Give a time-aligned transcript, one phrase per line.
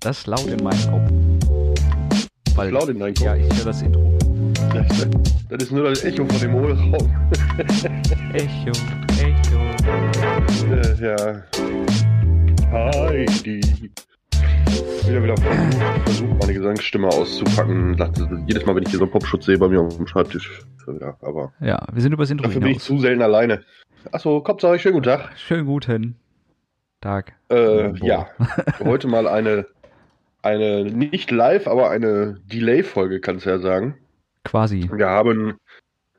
[0.00, 1.10] Das laut in meinem Kopf.
[2.56, 3.24] Weil, Laut in deinem Kopf?
[3.26, 4.16] Ja, ich höre das Intro.
[4.72, 5.06] Das,
[5.48, 7.16] das ist nur das Echo von dem Hohlraum.
[8.32, 8.72] Echo,
[9.20, 9.58] Echo.
[10.72, 11.42] Äh, ja.
[12.72, 13.60] Heidi.
[15.06, 15.36] Wieder wieder
[16.04, 17.96] versucht, meine Gesangsstimme auszupacken.
[18.46, 20.62] Jedes Mal, wenn ich hier so einen Popschutz sehe bei mir auf dem Schreibtisch.
[21.00, 22.86] Ja, aber Ja, wir sind übers Intro dafür bin ich hinaus.
[22.86, 23.62] zu selten alleine.
[24.12, 25.30] Achso, Kopfsache, schönen guten Tag.
[25.36, 26.16] Schönen guten
[27.00, 27.34] Tag.
[27.50, 28.28] Äh, ja,
[28.84, 29.66] heute mal eine,
[30.42, 33.96] eine nicht live, aber eine Delay-Folge, kannst du ja sagen.
[34.44, 34.88] Quasi.
[34.92, 35.56] Wir haben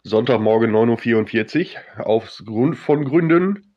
[0.04, 3.74] Sonntagmorgen 9.44 Uhr aufs Grund von Gründen.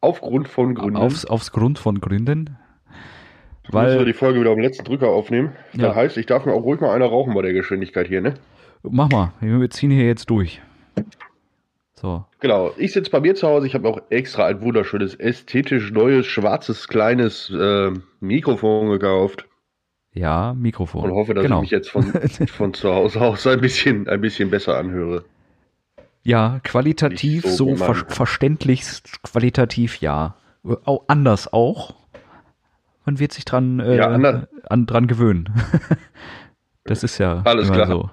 [0.00, 0.96] Aufgrund von Gründen.
[0.96, 2.56] Aufs, aufs Grund von Gründen.
[3.64, 5.52] müssen wir Weil, die Folge wieder am letzten Drücker aufnehmen.
[5.72, 5.88] Ja.
[5.88, 8.34] Das heißt, ich darf mir auch ruhig mal einer rauchen bei der Geschwindigkeit hier, ne?
[8.82, 10.60] mach mal, wir ziehen hier jetzt durch.
[11.94, 12.24] So.
[12.40, 13.66] Genau, ich sitze bei mir zu Hause.
[13.66, 19.46] Ich habe auch extra ein wunderschönes, ästhetisch neues, schwarzes, kleines äh, Mikrofon gekauft
[20.16, 21.04] Ja, Mikrofon.
[21.04, 21.56] und hoffe, dass genau.
[21.56, 22.04] ich mich jetzt von,
[22.48, 25.24] von zu Hause aus ein bisschen, ein bisschen besser anhöre.
[26.22, 30.36] Ja, qualitativ, Nicht so so, ver verständlichst qualitativ ja.
[30.84, 31.94] Auch anders auch.
[33.04, 35.50] Man wird sich dran, äh, Ja, an, dran gewöhnen.
[36.84, 37.86] das ist ja Alles klar.
[37.86, 38.10] so.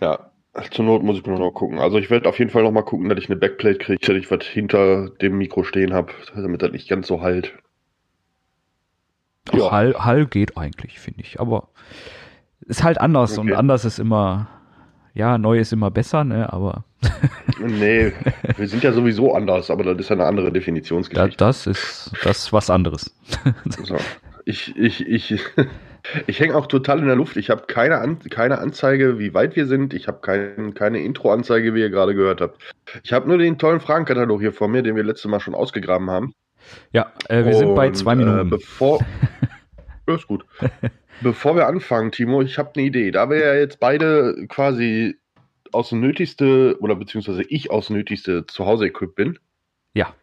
[0.00, 0.30] Ja,
[0.72, 1.78] zur Not muss ich nur noch gucken.
[1.78, 4.16] Also ich werde auf jeden Fall noch mal gucken, dass ich eine Backplate kriege, dass
[4.16, 7.54] ich was hinter dem Mikro stehen habe, damit das nicht ganz so halt.
[9.52, 9.70] Ja.
[9.70, 11.40] Hall, Hall geht eigentlich, finde ich.
[11.40, 11.68] Aber
[12.60, 13.56] ist halt anders und Okay.
[13.58, 14.48] anders ist immer,
[15.14, 16.52] ja, neu ist immer besser, ne?
[16.52, 16.84] Aber
[17.58, 18.12] Nee,
[18.56, 21.36] wir sind ja sowieso anders, aber das ist ja eine andere Definitionsgeschichte.
[21.36, 23.14] das ist das ist was anderes.
[23.84, 23.96] So.
[24.44, 25.40] Ich, ich, ich,
[26.26, 27.36] ich hänge auch total in der Luft.
[27.36, 29.94] Ich habe keine, An keine Anzeige, wie weit wir sind.
[29.94, 32.60] Ich habe kein, keine Intro-Anzeige, wie ihr gerade gehört habt.
[33.04, 36.10] Ich habe nur den tollen Fragenkatalog hier vor mir, den wir letztes Mal schon ausgegraben
[36.10, 36.32] haben.
[36.92, 38.50] Ja, äh, wir sind bei Und, zwei Äh, Minuten.
[38.50, 39.00] bevor,
[40.08, 40.44] ja, ist gut.
[41.20, 43.10] bevor wir anfangen, Timo, ich habe eine Idee.
[43.10, 45.16] Da wir ja jetzt beide quasi
[45.72, 49.38] aus dem Nötigste oder beziehungsweise ich aus dem Nötigste zu Hause equipped bin.
[49.94, 50.14] Ja.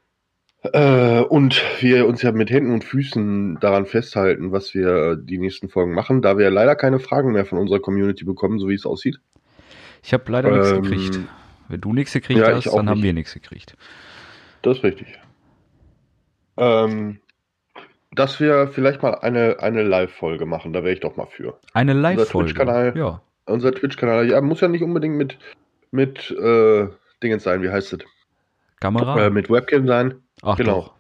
[0.62, 5.70] Äh, und wir uns ja mit Händen und Füßen daran festhalten, was wir die nächsten
[5.70, 8.86] Folgen machen, da wir leider keine Fragen mehr von unserer Community bekommen, so wie es
[8.86, 9.20] aussieht.
[10.04, 11.20] Ich habe leider nichts ähm, gekriegt.
[11.70, 13.04] Wenn du nichts gekriegt ja, hast, dann haben nicht.
[13.04, 13.76] wir nichts gekriegt.
[14.62, 15.08] Das ist richtig.
[16.60, 17.20] Ähm,
[18.12, 21.58] dass wir vielleicht mal eine, eine Live-Folge machen, da wäre ich doch mal für.
[21.74, 22.94] Eine Live-Folge.
[22.96, 23.22] Ja.
[23.46, 25.38] Unser Twitch-Kanal, ja, muss ja nicht unbedingt mit,
[25.92, 26.88] mit äh,
[27.24, 28.00] Dingens sein, wie heißt es?
[28.80, 29.26] Kamera?
[29.26, 30.16] Äh, mit Webcam sein.
[30.42, 30.82] Ach genau.
[30.82, 30.94] doch.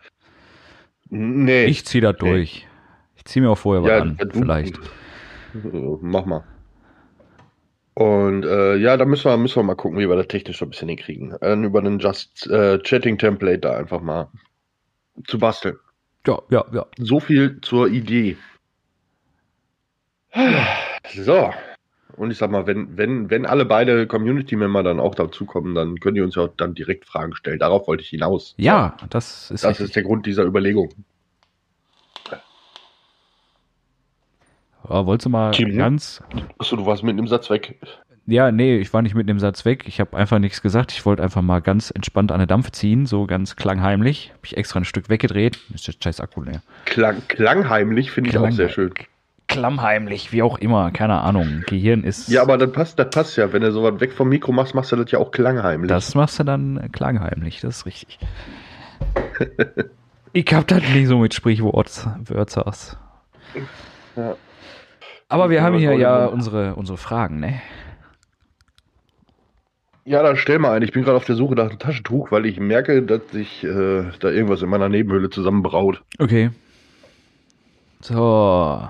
[1.09, 1.65] Nee.
[1.65, 2.29] Ich zieh das Nee.
[2.29, 2.67] durch.
[3.15, 4.77] Ich zieh mir auch vorher was ja, an, du- vielleicht.
[4.77, 5.59] Äh,
[6.01, 6.43] Mach mal.
[7.95, 10.65] Und äh, ja, da müssen wir, müssen wir mal gucken, wie wir das technisch so
[10.65, 11.35] ein bisschen hinkriegen.
[11.41, 14.29] Dann über den Just äh, Chatting Template da einfach mal
[15.27, 15.77] zu basteln.
[16.27, 16.85] Ja, ja, ja.
[16.97, 18.37] So viel zur Idee.
[21.13, 21.51] So.
[22.15, 26.17] Und ich sag mal, wenn, wenn, wenn alle beide Community-Member dann auch dazukommen, dann könnt
[26.17, 27.59] ihr uns ja auch dann direkt Fragen stellen.
[27.59, 28.55] Darauf wollte ich hinaus.
[28.57, 29.85] Ja, das ist Das richtig.
[29.85, 30.89] ist der Grund dieser Überlegung.
[34.89, 35.77] Ja, wolltest du mal Team, ne?
[35.77, 36.21] ganz.
[36.57, 37.79] Achso, du warst mit dem Satz weg.
[38.29, 39.85] Ja, nee, ich war nicht mit dem Satz weg.
[39.87, 40.91] Ich habe einfach nichts gesagt.
[40.91, 44.29] Ich wollte einfach mal ganz entspannt an der Dampf ziehen, so ganz klangheimlich.
[44.29, 45.57] Habe ich extra ein Stück weggedreht.
[45.73, 46.61] Ist der scheiß Akku leer.
[46.85, 48.93] Klang, klangheimlich finde ich auch sehr schön.
[49.47, 51.63] Klammheimlich, wie auch immer, keine Ahnung.
[51.65, 52.29] Gehirn ist.
[52.29, 53.51] Ja, aber das passt, das passt ja.
[53.51, 55.89] Wenn du so weit weg vom Mikro machst, machst du das ja auch klangheimlich.
[55.89, 58.19] Das machst du dann klangheimlich, das ist richtig.
[60.33, 62.95] ich hab das nicht so mit Sprichwörters.
[64.15, 64.35] Ja.
[65.29, 66.25] Aber wir Ja, haben hier ja.
[66.27, 67.59] unsere, unsere Fragen, ne?
[70.09, 70.81] Ja, dann stell mal ein.
[70.81, 74.09] Ich bin gerade auf der Suche nach einem Taschentuch, weil ich merke, dass sich äh,
[74.19, 76.01] da irgendwas in meiner Nebenhöhle zusammenbraut.
[76.17, 76.49] Okay.
[78.01, 78.89] So.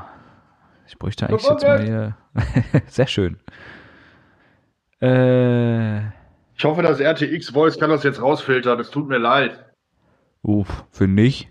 [0.88, 2.16] Ich bräuchte eigentlich jetzt mal hier.
[2.88, 3.38] Sehr schön.
[5.02, 5.98] Äh.
[6.56, 8.80] Ich hoffe, das RTX Voice kann das jetzt rausfiltern.
[8.80, 9.60] Es tut mir leid.
[10.42, 11.50] Uff, für nicht.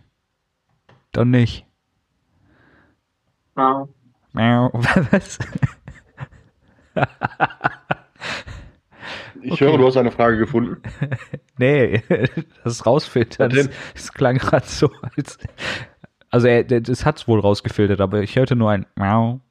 [1.13, 1.67] Dann nicht.
[3.55, 3.91] Miau.
[5.11, 5.39] Was?
[9.43, 9.67] Ich Okay.
[9.67, 10.77] höre, du hast eine Frage gefunden.
[11.59, 12.03] Nee,
[12.65, 15.39] das rausfiltern, das, das klang gerade so als.
[16.31, 19.41] Also, er, der- das hat's wohl rausgefiltert, aber ich hörte nur ein Miau.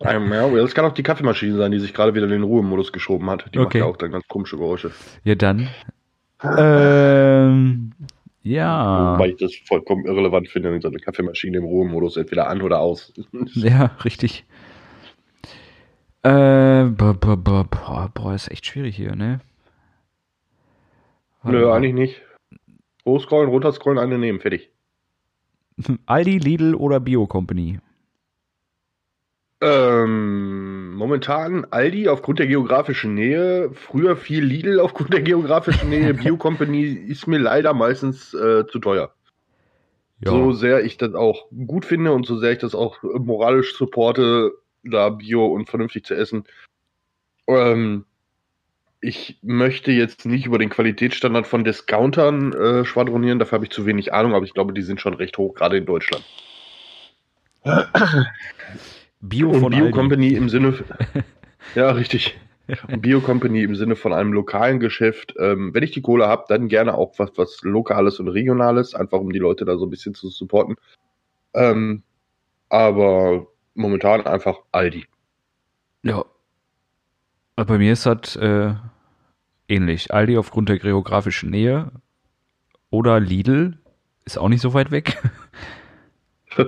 [0.00, 3.46] Das kann auch die Kaffeemaschine sein, die sich gerade wieder in den Ruhemodus geschoben hat.
[3.52, 3.64] Die Okay.
[3.64, 4.92] macht ja auch dann ganz komische Geräusche.
[5.24, 5.68] Ja, dann.
[6.42, 7.92] Ähm,
[8.42, 9.14] ja.
[9.14, 13.12] Wobei ich das vollkommen irrelevant finde, so eine Kaffeemaschine im Ruhemodus entweder an oder aus.
[13.54, 14.44] Ja, richtig.
[16.28, 19.40] Äh, boah, boah, boah, boah, boah, ist echt schwierig hier, ne?
[21.42, 21.76] Warte Nö, mal.
[21.76, 22.22] eigentlich nicht.
[23.06, 24.70] Hochscrollen, runterscrollen, eine nehmen, fertig.
[26.04, 27.80] Aldi, Lidl oder Bio Company?
[29.62, 36.12] Ähm, momentan Aldi aufgrund der geografischen Nähe, früher viel Lidl aufgrund der geografischen Nähe.
[36.12, 39.14] Bio Company ist mir leider meistens äh, zu teuer.
[40.20, 40.32] Ja.
[40.32, 44.52] So sehr ich das auch gut finde und so sehr ich das auch moralisch supporte,
[44.84, 46.44] da Bio und vernünftig zu essen.
[47.46, 48.04] Ähm,
[49.00, 53.86] ich möchte jetzt nicht über den Qualitätsstandard von Discountern äh, schwadronieren, dafür habe ich zu
[53.86, 56.24] wenig Ahnung, aber ich glaube, die sind schon recht hoch, gerade in Deutschland.
[59.20, 59.92] Bio Und von Bio Aldi.
[59.92, 60.78] Company im Sinne.
[61.74, 62.38] ja, richtig.
[62.88, 65.34] Und Bio Company im Sinne von einem lokalen Geschäft.
[65.38, 69.20] Ähm, wenn ich die Kohle habe, dann gerne auch was, was Lokales und Regionales, einfach
[69.20, 70.76] um die Leute da so ein bisschen zu supporten.
[71.54, 72.02] Ähm,
[72.68, 73.46] aber
[73.78, 75.06] momentan einfach Aldi.
[76.02, 76.24] Ja.
[77.56, 78.74] Aber Bei mir ist das äh,
[79.68, 80.12] ähnlich.
[80.12, 81.90] Aldi aufgrund der geografischen Nähe
[82.90, 83.78] oder Lidl
[84.24, 85.18] ist auch nicht so weit weg.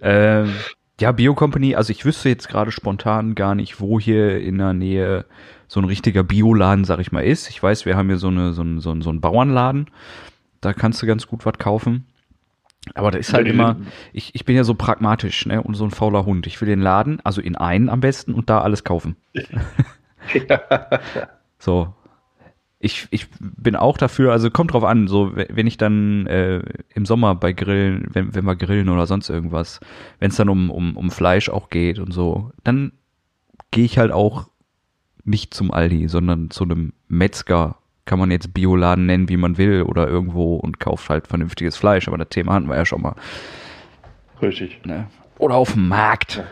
[0.00, 0.54] ähm,
[1.00, 4.72] ja, Bio Company, also ich wüsste jetzt gerade spontan gar nicht, wo hier in der
[4.72, 5.24] Nähe
[5.66, 7.50] so ein richtiger Bioladen, sag ich mal, ist.
[7.50, 9.90] Ich weiß, wir haben hier so, eine, so, einen, so, einen, so einen Bauernladen.
[10.60, 12.06] Da kannst du ganz gut was kaufen.
[12.94, 13.76] Aber da ist halt immer,
[14.12, 16.46] ich, ich bin ja so pragmatisch, ne, und so ein fauler Hund.
[16.46, 19.16] Ich will den Laden, also in einen am besten und da alles kaufen.
[21.58, 21.94] So.
[22.78, 26.62] Ich, ich bin auch dafür, also kommt drauf an, so we- wenn ich dann äh,
[26.94, 29.80] im Sommer bei Grillen, wenn, wenn wir grillen oder sonst irgendwas,
[30.18, 32.92] wenn es dann um, um, um Fleisch auch geht und so, dann
[33.70, 34.48] gehe ich halt auch
[35.24, 39.82] nicht zum Aldi, sondern zu einem Metzger, kann man jetzt Bioladen nennen, wie man will,
[39.82, 43.14] oder irgendwo und kauft halt vernünftiges Fleisch, aber das Thema hatten wir ja schon mal.
[44.42, 44.84] Richtig.
[44.84, 45.06] Ne?
[45.38, 46.42] Oder auf dem Markt.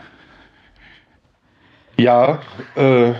[1.97, 2.41] Ja,
[2.75, 3.13] äh,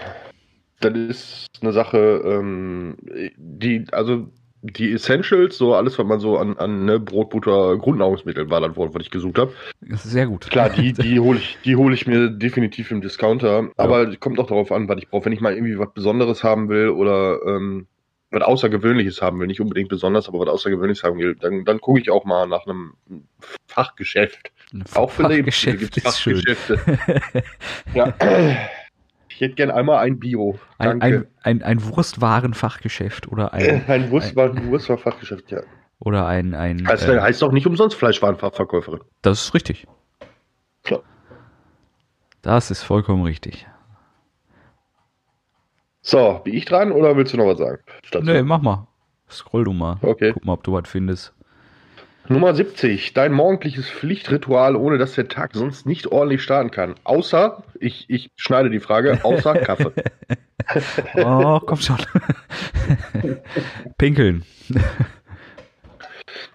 [0.79, 2.97] das ist eine Sache, ähm,
[3.37, 4.27] die, also
[4.63, 8.75] die Essentials, so alles, was man so an, an ne, Brot, Butter, Grundnahrungsmittel war das
[8.77, 9.51] Wort, was ich gesucht habe.
[9.81, 10.49] Das ist sehr gut.
[10.49, 13.69] Klar, die, die hole ich, die hole ich mir definitiv im Discounter.
[13.75, 15.25] Aber kommt auch darauf an, was ich brauche.
[15.25, 17.87] Wenn ich mal irgendwie was Besonderes haben will oder ähm,
[18.33, 21.99] was Außergewöhnliches haben will, nicht unbedingt besonders, aber was Außergewöhnliches haben will, dann, dann gucke
[22.01, 22.95] ich auch mal nach einem
[23.67, 24.51] Fachgeschäft.
[24.73, 26.03] Ein Auch für Lebensmittel gibt es.
[26.03, 26.79] Fachgeschäfte.
[27.93, 28.13] ja.
[29.29, 30.59] Ich hätte gern einmal ein Bio.
[30.79, 35.61] Ein, ein, ein, ein Wurstwarenfachgeschäft oder Ein, ein, ein Wurstwar- Wurstwar-Fachgeschäft, ja.
[35.99, 39.01] oder ein, ein Heißt, äh, heißt doch nicht umsonst Fleischwarenfachverkäuferin.
[39.21, 39.87] das ist richtig.
[40.83, 41.03] Klar.
[42.41, 43.67] Das ist vollkommen richtig.
[46.05, 47.79] So, bin ich dran oder willst du noch was sagen?
[48.11, 48.25] dazu?
[48.25, 48.87] Nee, mach mal.
[49.29, 49.97] Scroll du mal.
[50.01, 50.31] Okay.
[50.33, 51.33] Guck mal, ob du was findest.
[52.27, 53.13] Nummer 70.
[53.13, 56.95] Dein morgendliches Pflichtritual, ohne dass der Tag sonst nicht ordentlich starten kann.
[57.05, 59.91] Außer, ich, ich schneide die Frage, außer Kaffee.
[61.15, 61.97] Oh, komm schon.
[63.97, 64.43] Pinkeln.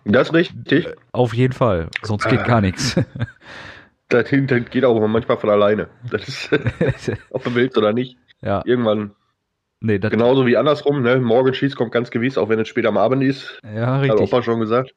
[0.05, 0.89] Das ist richtig.
[1.13, 1.89] Auf jeden Fall.
[2.03, 2.95] Sonst geht gar nichts.
[4.09, 5.89] Das, das geht auch manchmal von alleine.
[6.11, 6.51] Das ist,
[7.31, 8.17] ob du willst oder nicht.
[8.41, 9.11] ja, Irgendwann,
[9.81, 11.19] nee, genauso wie andersrum, ne?
[11.19, 13.59] Morgen schießt kommt ganz gewiss, auch wenn es spät am Abend ist.
[13.65, 14.21] ja, Hat richtig.
[14.21, 14.95] Opa schon gesagt.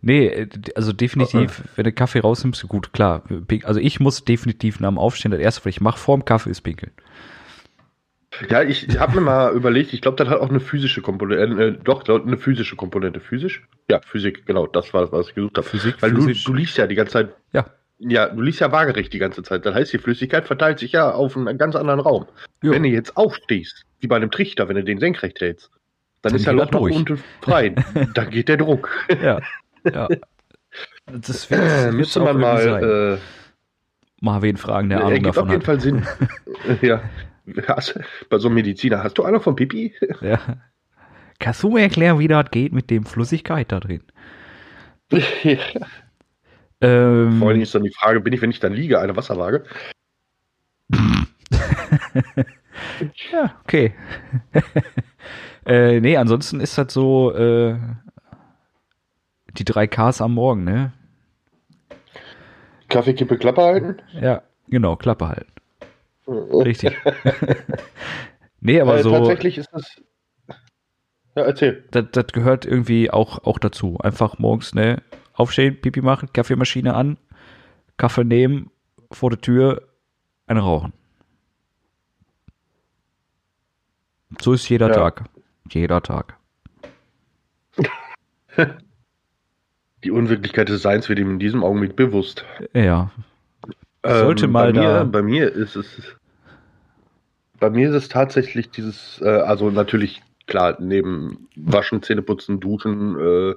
[0.00, 3.24] Nee, äh, also definitiv, wenn du Kaffee rausnimmst, gut, klar.
[3.64, 6.60] Also ich muss definitiv nach dem Aufstehen, das erste, was ich mache vorm Kaffee, ist
[6.60, 6.92] pinkeln.
[8.48, 11.72] Ja, ich habe mir mal überlegt, ich glaube, das hat auch eine physische Komponente, äh,
[11.82, 13.20] doch, doch, eine physische Komponente.
[13.20, 13.66] Physisch?
[13.90, 15.66] Ja, Physik, genau, das war das, was ich gesucht habe.
[15.66, 16.44] Physik, Weil physisch.
[16.44, 17.66] du, du liegst ja die ganze Zeit, Ja,
[17.98, 19.66] ja, du liegst ja waagerecht die ganze Zeit.
[19.66, 22.26] Das heißt, die Flüssigkeit verteilt sich ja auf einen ganz anderen Raum.
[22.62, 22.70] Jo.
[22.70, 25.70] Wenn du jetzt aufstehst, wie bei einem Trichter, wenn du den senkrecht hältst,
[26.22, 26.94] dann, Dann ist ja er Loch durch.
[26.96, 27.70] unten frei.
[28.14, 28.90] da geht der Druck.
[29.22, 29.40] ja,
[29.84, 30.08] ja.
[31.06, 33.18] Das wird, Äh, wird's müsste man mal, äh,
[34.20, 35.66] mal wen fragen, der Ahnung ergibt auf davon jeden hat.
[35.66, 36.06] Fall Sinn.
[36.82, 37.02] ja.
[37.66, 39.94] Hast, bei so einem Mediziner, hast du Ahnung von Pipi?
[40.20, 40.38] Ja.
[41.38, 44.02] Kannst du mir erklären, wie das geht mit dem Flüssigkeit da drin?
[46.80, 49.64] Ähm, Vor allem ist dann die Frage, bin ich, wenn ich dann liege, eine Wasserwaage?
[53.32, 53.94] Ja, okay.
[55.66, 57.76] äh, nee, ansonsten ist das so äh,
[59.56, 60.92] die drei Ks am Morgen, ne?
[62.88, 64.02] Kaffeekippe Klappe halten?
[64.20, 65.52] Ja, genau, Klappe halten.
[66.26, 66.96] Richtig.
[68.60, 70.02] nee, aber äh, so, Tatsächlich ist das.
[71.34, 71.84] Ja, erzähl.
[71.90, 73.98] das, das gehört irgendwie auch, auch dazu.
[73.98, 75.02] Einfach morgens, ne,
[75.34, 77.16] aufstehen, Pipi machen, Kaffeemaschine an,
[77.96, 78.70] Kaffee nehmen,
[79.12, 79.82] vor der Tür,
[80.46, 80.92] eine rauchen.
[84.40, 84.94] So ist jeder Ja.
[84.94, 85.24] Tag.
[85.70, 86.36] Jeder Tag.
[90.04, 92.44] Die Unwirklichkeit des Seins wird ihm in diesem Augenblick bewusst.
[92.72, 93.10] Ja.
[94.04, 95.86] Sollte mal bei da- Mir, bei mir ist es.
[97.58, 103.54] Bei mir ist es tatsächlich dieses, äh, also natürlich, klar, neben Waschen, Zähneputzen, Duschen, äh,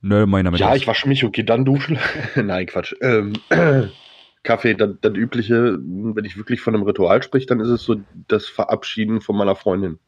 [0.00, 1.98] Nö, meiner Ja, ich wasche mich, okay, dann duschen.
[2.36, 2.94] Nein, Quatsch.
[3.00, 3.32] Ähm,
[4.44, 7.96] Kaffee, das, das übliche, wenn ich wirklich von einem Ritual spreche, dann ist es so
[8.28, 9.98] das Verabschieden von meiner Freundin.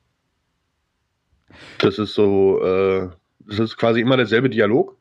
[1.78, 3.08] Das ist so, äh,
[3.40, 4.96] das ist quasi immer derselbe Dialog.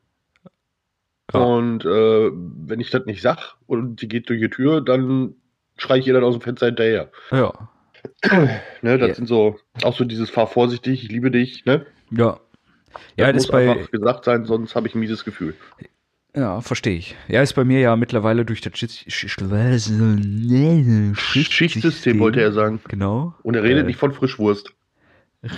[1.32, 1.40] Ja.
[1.40, 5.34] Und äh, wenn ich das nicht sag und die geht durch die Tür, dann
[5.76, 7.10] schreie ich ihr dann aus dem Fenster hinterher.
[7.30, 7.52] Ja.
[8.82, 9.14] Ne, das Ja.
[9.14, 11.86] sind so, auch so dieses fahr vorsichtig, ich liebe dich, ne?
[12.10, 12.38] Ja.
[13.16, 15.54] Ja, das muss ist bei, einfach gesagt sein, sonst habe ich ein mieses Gefühl.
[16.36, 17.16] Ja, verstehe ich.
[17.28, 19.40] Ja, ist bei mir ja mittlerweile durch das Schicht, Schicht,
[21.52, 22.80] Schichtsystem wollte er sagen.
[22.88, 23.34] Genau.
[23.42, 24.72] Und er redet Äh, nicht von Frischwurst.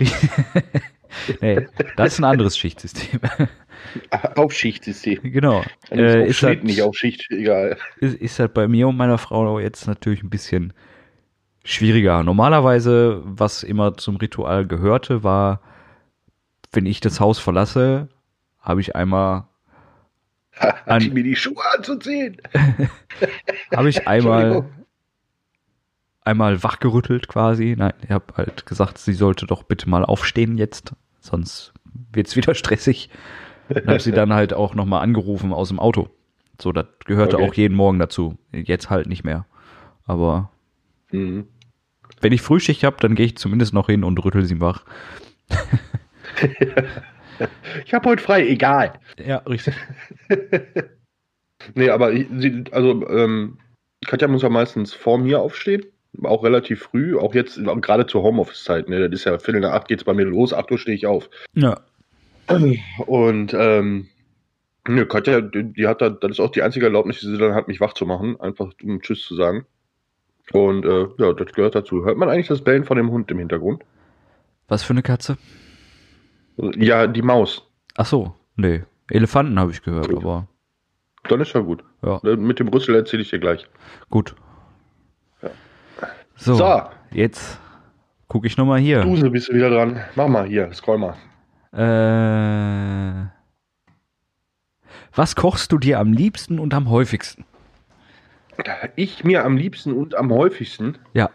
[1.40, 1.66] nee,
[1.96, 3.20] das ist ein anderes Schichtsystem.
[4.36, 5.20] Auf Schichtsystem.
[5.22, 5.62] genau.
[5.90, 7.76] Äh, ist, Schnitt, halt, nicht auf Schicht, egal.
[8.00, 10.72] ist, ist halt bei mir und meiner Frau jetzt natürlich ein bisschen
[11.64, 12.22] schwieriger.
[12.22, 15.60] Normalerweise, was immer zum Ritual gehörte, war,
[16.72, 18.08] wenn ich das Haus verlasse,
[18.60, 19.47] habe ich einmal,
[20.58, 22.36] Hat An- die mir die Schuhe anzuziehen.
[23.74, 24.64] habe ich einmal,
[26.22, 27.74] einmal wachgerüttelt quasi.
[27.78, 31.72] Nein, ich habe halt gesagt, sie sollte doch bitte mal aufstehen jetzt, sonst
[32.12, 33.10] wird's wieder stressig.
[33.68, 36.08] Und habe sie dann halt auch nochmal angerufen aus dem Auto.
[36.60, 37.46] So, das gehörte Okay.
[37.48, 38.38] auch jeden Morgen dazu.
[38.50, 39.44] Jetzt halt nicht mehr.
[40.06, 40.50] Aber
[41.12, 41.46] Mhm.
[42.22, 44.84] wenn ich Frühschicht habe, dann gehe ich zumindest noch hin und rüttel sie wach.
[47.84, 48.94] Ich habe heute frei, egal.
[49.24, 49.74] Ja, richtig.
[51.74, 53.58] Nee, aber ich, sie, also, ähm,
[54.06, 55.84] Katja muss ja meistens vor mir aufstehen.
[56.22, 58.88] Auch relativ früh, auch jetzt, gerade zur Homeoffice-Zeit.
[58.88, 59.08] Ne?
[59.08, 61.28] Das ist ja Viertel nach acht geht's bei mir los, acht Uhr stehe ich auf.
[61.54, 61.80] Ja.
[63.06, 64.08] Und ähm,
[64.86, 67.54] nö, Katja, die, die hat da, das ist auch die einzige Erlaubnis, die sie dann
[67.54, 69.66] hat, mich wach zu machen, einfach um Tschüss zu sagen.
[70.52, 72.04] Und äh, ja, das gehört dazu.
[72.04, 73.84] Hört man eigentlich das Bellen von dem Hund im Hintergrund?
[74.66, 75.36] Was für eine Katze?
[76.76, 77.64] Ja, die Maus.
[77.96, 78.82] Ach so, nee.
[79.10, 80.18] Elefanten habe ich gehört, Gut.
[80.18, 80.46] aber
[81.28, 81.82] Dann ist ja gut.
[82.02, 83.66] ja, Äh, Mit dem Rüssel erzähle ich dir gleich.
[84.10, 84.34] gut.
[85.42, 85.50] Ja.
[86.36, 86.82] So, So.
[87.12, 87.58] jetzt
[88.28, 89.02] gucke ich nochmal hier.
[89.02, 90.00] Duse bist du wieder dran.
[90.16, 91.14] Mach mal hier, scroll mal.
[91.72, 93.26] Äh,
[95.14, 97.44] was kochst du dir am liebsten und am häufigsten?
[98.96, 101.30] Ich mir am liebsten und am häufigsten Ja,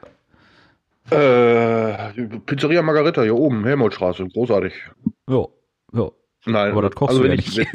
[1.12, 2.12] äh,
[2.45, 4.74] Pizzeria Margarita hier oben, Helmholtzstraße, großartig.
[5.29, 5.45] ja,
[5.93, 6.12] ja.
[6.45, 7.72] Nein, Aber das kochst also du ja ich, nicht.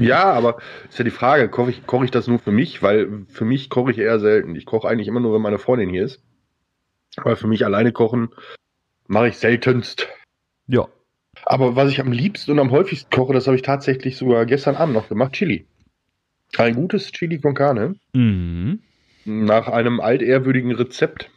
[0.00, 0.58] ja, aber
[0.90, 2.82] ist ja die Frage, koche ich, koche ich das nur für mich?
[2.82, 4.54] Weil für mich koche ich eher selten.
[4.56, 6.22] Ich koche eigentlich immer nur, wenn meine Freundin hier ist.
[7.16, 8.28] Weil für mich alleine kochen
[9.06, 10.06] mache ich seltenst.
[10.66, 10.86] ja.
[11.44, 14.74] Aber was ich am liebsten und am häufigsten koche, das habe ich tatsächlich sogar gestern
[14.76, 15.66] Abend noch gemacht, Chili.
[16.58, 17.94] Ein gutes Chili con Carne.
[18.12, 18.80] Mhm.
[19.24, 21.30] nach einem altehrwürdigen Rezept,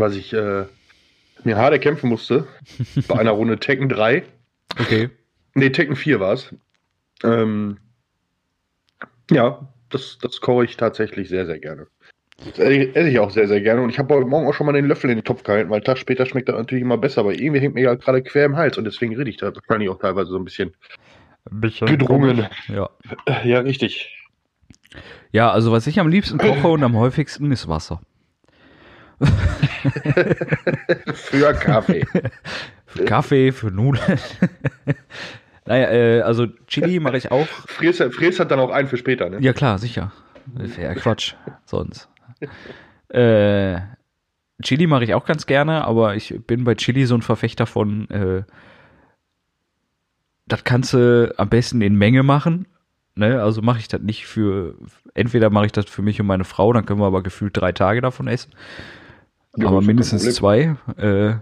[0.00, 0.64] was ich äh,
[1.44, 2.46] mir hart erkämpfen musste,
[3.08, 4.24] bei einer Runde Tekken 3.
[4.78, 5.10] Okay.
[5.54, 6.54] Nee, Tekken 4 war es.
[7.24, 7.78] Ähm,
[9.30, 11.86] ja, das, das koche ich tatsächlich sehr, sehr gerne.
[12.38, 13.80] Das esse ich auch sehr, sehr gerne.
[13.80, 15.76] Und ich habe heute Morgen auch schon mal den Löffel in den Topf gehalten, weil
[15.76, 17.22] einen Tag später schmeckt das natürlich immer besser.
[17.22, 19.88] Aber irgendwie hängt mir ja gerade quer im Hals und deswegen rede ich da wahrscheinlich
[19.88, 20.74] auch teilweise so ein bisschen
[21.50, 22.46] Ein bisschen gedrungen.
[22.68, 22.90] Ja.
[23.44, 24.12] Ja, richtig.
[25.32, 28.00] Ja, also was ich am liebsten koche und am häufigsten ist Wasser.
[31.14, 32.06] Für Kaffee.
[32.86, 34.18] Für Kaffee, für Nudeln.
[35.66, 37.46] naja, äh, also Chili mache ich auch.
[37.46, 39.38] Fräs, Fräs hat dann auch einen für später, ne?
[39.40, 40.12] Ja klar, sicher.
[40.80, 41.34] Ja, Quatsch.
[41.64, 42.08] Sonst.
[43.08, 43.80] Äh,
[44.62, 48.08] Chili mache ich auch ganz gerne, aber ich bin bei Chili so ein Verfechter von,
[48.10, 48.42] äh,
[50.46, 52.66] das kannst du am besten in Menge machen.
[53.14, 53.42] Ne?
[53.42, 54.74] Also mache ich das nicht für,
[55.14, 57.72] entweder mache ich das für mich und meine Frau, dann können wir aber gefühlt drei
[57.72, 58.52] Tage davon essen.
[59.56, 60.76] Ja, aber mindestens zwei.
[60.96, 61.36] Äh,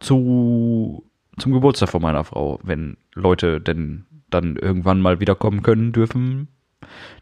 [0.00, 1.04] zu,
[1.38, 6.48] zum Geburtstag von meiner Frau, wenn Leute denn dann irgendwann mal wiederkommen können dürfen,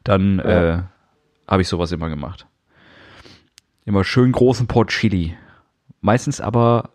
[0.05, 0.75] dann Ja.
[0.79, 0.83] äh,
[1.49, 2.47] habe ich sowas immer gemacht.
[3.85, 5.37] Immer schön großen Pot Chili.
[6.01, 6.91] Meistens aber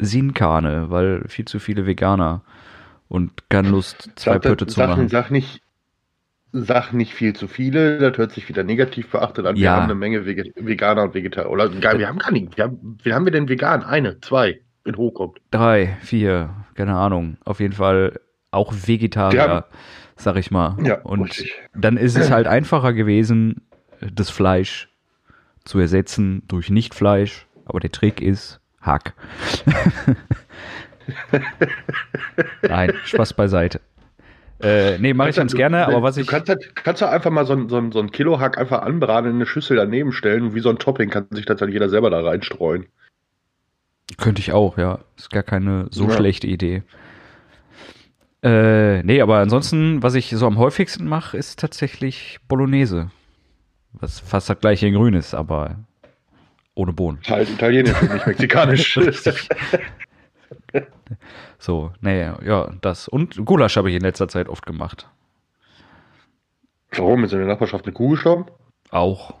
[0.00, 2.42] Sinkarne, weil viel zu viele Veganer
[3.08, 5.08] und keine Lust, zwei Sag, Pötte zu sag, machen.
[5.08, 5.60] Sag nicht,
[6.52, 9.56] sag nicht viel zu viele, das hört sich wieder negativ beachtet an.
[9.56, 9.76] Wir Ja.
[9.76, 11.50] haben eine Menge Vege- Veganer und Vegetarier.
[11.50, 12.56] Oder gar, wir haben gar nicht.
[12.56, 13.82] Wir haben, wen haben wir denn vegan?
[13.84, 15.38] Eine, zwei, wenn hochkommt.
[15.50, 17.36] Drei, vier, keine Ahnung.
[17.44, 18.18] Auf jeden Fall
[18.50, 19.64] auch Vegetarier, Ja.
[20.16, 20.76] sag ich mal.
[20.82, 21.54] Ja, und richtig.
[21.74, 23.62] dann ist es halt einfacher gewesen,
[24.12, 24.88] das Fleisch
[25.64, 27.46] zu ersetzen durch Nicht-Fleisch.
[27.64, 29.14] Aber der Trick ist Hack.
[32.62, 33.80] Nein, Spaß beiseite.
[34.62, 36.26] Äh, nee, mache ich ganz Du- gerne, aber was du ich.
[36.26, 39.36] kannst, halt, kannst du einfach mal so so so ein Kilo Hack einfach anbraten in
[39.36, 42.10] eine Schüssel daneben stellen und wie so ein Topping kann sich das halt jeder selber
[42.10, 42.86] da reinstreuen.
[44.18, 44.98] Könnte ich auch, ja.
[45.16, 46.10] Ist gar keine so Ja.
[46.16, 46.82] schlechte Idee.
[48.42, 53.10] Äh, nee, aber ansonsten, was ich so am häufigsten mache, ist tatsächlich Bolognese.
[53.92, 55.76] Was fast das gleiche in grün ist, aber
[56.74, 57.18] ohne Bohnen.
[57.28, 58.98] Halt italienisch und nicht mexikanisch.
[61.60, 63.06] so, nee, ja, das.
[63.06, 65.08] Und Gulasch habe ich in letzter Zeit oft gemacht.
[66.92, 67.22] Warum?
[67.22, 68.46] Ist in der Nachbarschaft eine Kuh gestorben?
[68.90, 69.34] Auch.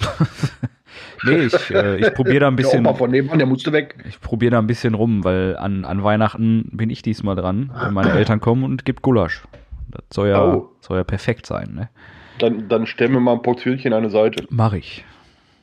[1.24, 2.82] nee, ich, äh, ich probiere da ein bisschen.
[2.82, 3.94] Der Opa von nebenan, der musste weg.
[4.08, 7.94] Ich probiere da ein bisschen rum, weil an, an Weihnachten bin ich diesmal dran, wenn
[7.94, 9.44] meine Eltern kommen und gibt Gulasch.
[9.90, 10.70] Das soll ja, oh.
[10.80, 11.90] soll ja perfekt sein, ne?
[12.38, 14.44] Dann, dann stellen wir mal ein Portionchen an eine Seite.
[14.50, 15.04] Mach ich.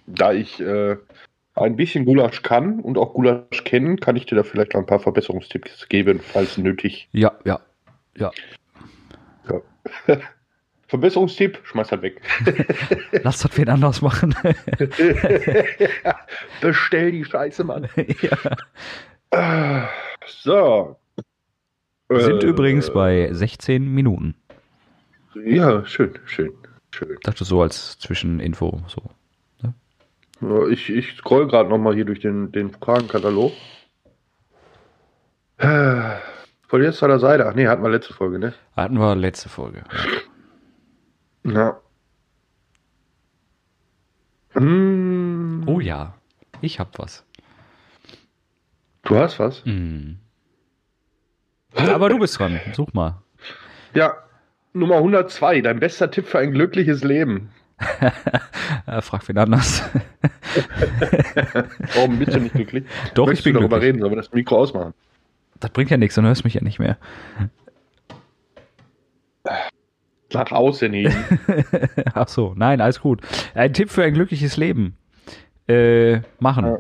[0.05, 0.97] Da ich äh,
[1.55, 4.87] ein bisschen Gulasch kann und auch Gulasch kennen, kann ich dir da vielleicht noch ein
[4.87, 7.07] paar Verbesserungstipps geben, falls nötig.
[7.11, 7.59] Ja, ja,
[8.17, 8.31] ja.
[9.49, 9.61] ja.
[10.87, 12.21] Verbesserungstipp, schmeiß halt weg.
[13.23, 14.35] Lass das wen anders machen.
[16.61, 17.89] Bestell die Scheiße, Mann.
[18.21, 19.89] Ja.
[20.27, 20.95] So.
[22.09, 24.35] Wir sind äh, übrigens bei 16 Minuten.
[25.45, 26.51] Ja, schön, schön,
[26.91, 27.13] schön.
[27.13, 28.83] Ich dachte so als Zwischeninfo.
[28.87, 29.01] So.
[30.71, 33.53] Ich, ich scroll gerade nochmal hier durch den, den Fragenkatalog.
[35.57, 37.47] Von jetzt der Seite.
[37.47, 38.53] Ach nee, hatten wir letzte Folge, ne?
[38.75, 39.83] Hatten wir letzte Folge.
[41.45, 41.79] Ja.
[44.53, 45.63] Hm.
[45.67, 46.15] Oh ja,
[46.61, 47.25] ich hab was.
[49.03, 49.63] Du hast was?
[49.65, 50.17] Hm.
[51.75, 52.59] Aber du bist dran.
[52.73, 53.21] Such mal.
[53.93, 54.15] Ja,
[54.73, 55.61] Nummer 102.
[55.61, 57.51] Dein bester Tipp für ein glückliches Leben.
[59.01, 59.83] Frag wen anders.
[61.95, 62.85] Warum bist du nicht glücklich?
[63.13, 64.93] Doch, Möchtest ich bin du darüber reden, sollen wir das Mikro ausmachen?
[65.59, 66.97] Das bringt ja nichts, dann hörst mich ja nicht mehr.
[70.33, 71.13] Nach außen hin.
[72.13, 73.21] Ach so, nein, alles gut.
[73.53, 74.97] Ein Tipp für ein glückliches Leben.
[75.67, 76.65] Äh, machen.
[76.65, 76.77] Ja.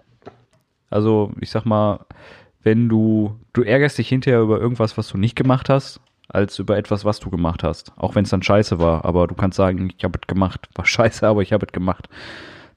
[0.89, 2.05] Also, ich sag mal,
[2.61, 6.77] wenn du, du ärgerst dich hinterher über irgendwas, was du nicht gemacht hast, als über
[6.77, 7.91] etwas, was du gemacht hast.
[7.97, 10.67] Auch wenn es dann scheiße war, aber du kannst sagen, ich habe es gemacht.
[10.75, 12.07] War scheiße, aber ich habe es gemacht.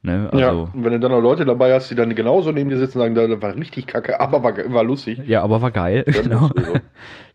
[0.03, 0.29] Ne?
[0.31, 2.79] Also, ja, und wenn du dann noch Leute dabei hast, die dann genauso neben dir
[2.79, 5.21] sitzen und sagen, das war richtig kacke, aber war, war lustig.
[5.27, 6.05] Ja, aber war geil.
[6.23, 6.51] Genau.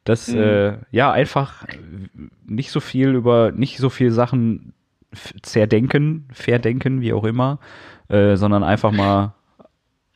[0.03, 0.39] Das, mhm.
[0.39, 1.65] äh, ja, einfach
[2.45, 4.73] nicht so viel über, nicht so viel Sachen
[5.43, 7.59] zerdenken, verdenken, wie auch immer,
[8.07, 9.33] äh, sondern einfach mal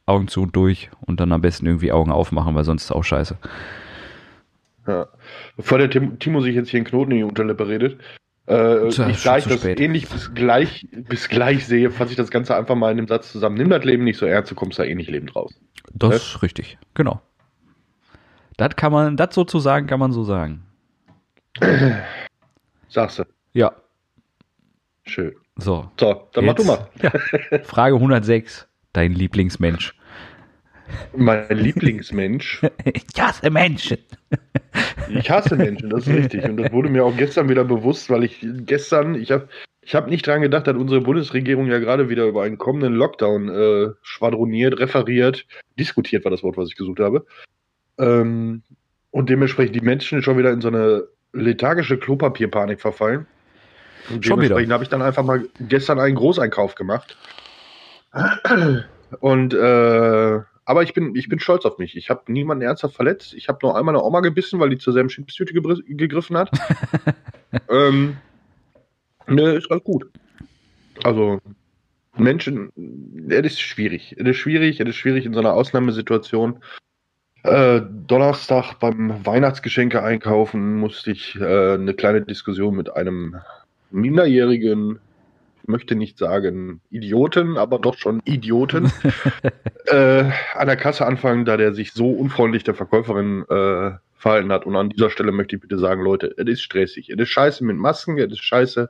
[0.05, 2.95] Augen zu und durch und dann am besten irgendwie Augen aufmachen, weil sonst ist es
[2.95, 3.37] auch scheiße.
[4.87, 5.07] Ja.
[5.57, 7.99] Bevor der Timo sich jetzt hier einen Knoten in die Unterlippe redet,
[8.47, 9.79] äh, Tja, ich, da ich das spät.
[9.79, 13.31] ähnlich bis gleich, bis gleich sehe, fasse ich das Ganze einfach mal in dem Satz
[13.31, 13.57] zusammen.
[13.57, 15.59] Nimm das Leben nicht so ernst, du kommst da eh nicht lebend raus.
[15.93, 16.15] Das ne?
[16.17, 17.21] ist richtig, genau.
[18.57, 20.63] Das kann man, das sozusagen kann man so sagen.
[22.89, 23.23] Sagst du.
[23.53, 23.73] Ja.
[25.05, 25.33] Schön.
[25.57, 25.89] So.
[25.99, 26.89] So, dann jetzt, mach du mal.
[27.01, 27.59] Ja.
[27.63, 28.67] Frage 106.
[28.93, 29.95] Dein Lieblingsmensch.
[31.15, 32.61] Mein Lieblingsmensch.
[32.85, 33.97] ich hasse Menschen.
[35.09, 36.43] ich hasse Menschen, das ist richtig.
[36.43, 39.47] Und das wurde mir auch gestern wieder bewusst, weil ich gestern, ich habe
[39.81, 43.49] ich hab nicht dran gedacht, dass unsere Bundesregierung ja gerade wieder über einen kommenden Lockdown
[43.49, 45.45] äh, schwadroniert, referiert,
[45.77, 47.25] diskutiert war das Wort, was ich gesucht habe.
[47.99, 48.63] Ähm,
[49.11, 53.27] und dementsprechend die Menschen schon wieder in so eine lethargische Klopapierpanik verfallen.
[54.09, 57.17] Und schon dementsprechend habe ich dann einfach mal gestern einen Großeinkauf gemacht.
[59.19, 61.95] Und äh, aber ich bin, ich bin stolz auf mich.
[61.95, 63.33] Ich habe niemanden ernsthaft verletzt.
[63.35, 66.49] Ich habe nur einmal eine Oma gebissen, weil die zur selben Chipstüte gegriffen hat.
[67.69, 68.17] ähm,
[69.27, 70.09] ne, ist alles gut.
[71.03, 71.39] Also,
[72.17, 72.71] Menschen,
[73.29, 74.15] es ist schwierig.
[74.17, 76.61] Es ist schwierig, es ist schwierig in so einer Ausnahmesituation.
[77.43, 83.35] Äh, Donnerstag beim Weihnachtsgeschenke einkaufen musste ich äh, eine kleine Diskussion mit einem
[83.91, 84.99] minderjährigen
[85.67, 88.91] möchte nicht sagen Idioten, aber doch schon Idioten,
[89.87, 94.65] äh, an der Kasse anfangen, da der sich so unfreundlich der Verkäuferin äh, verhalten hat.
[94.65, 97.09] Und an dieser Stelle möchte ich bitte sagen, Leute, es ist stressig.
[97.09, 98.89] Es ist scheiße mit Masken, es ist scheiße